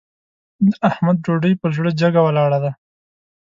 [0.65, 2.71] د احمد ډوډۍ پر زړه جګه ولاړه ده.